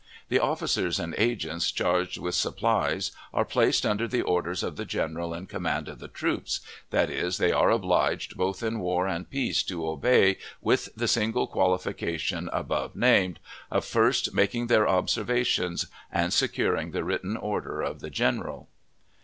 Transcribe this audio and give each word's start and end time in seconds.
The 0.29 0.39
officers 0.39 0.99
and 0.99 1.13
agents 1.15 1.71
charged 1.71 2.17
with 2.17 2.33
supplies 2.33 3.11
are 3.35 3.45
placed 3.45 3.85
under 3.85 4.07
the 4.07 4.23
orders 4.23 4.63
of 4.63 4.75
the 4.75 4.83
general 4.83 5.31
in 5.31 5.45
command 5.45 5.87
of 5.87 5.99
the 5.99 6.07
troops, 6.07 6.59
that 6.89 7.11
is, 7.11 7.37
they 7.37 7.51
are 7.51 7.69
obliged 7.69 8.35
both 8.35 8.63
in 8.63 8.79
war 8.79 9.05
and 9.05 9.29
peace 9.29 9.61
to 9.65 9.85
obey, 9.87 10.39
with 10.59 10.89
the 10.95 11.07
single 11.07 11.45
qualification 11.45 12.49
above 12.51 12.95
named, 12.95 13.37
of 13.69 13.85
first 13.85 14.33
making 14.33 14.65
their 14.65 14.89
observations 14.89 15.85
and 16.11 16.33
securing 16.33 16.89
the 16.93 17.03
written 17.03 17.37
order 17.37 17.81
of 17.81 17.99
the 17.99 18.09
general. 18.09 18.69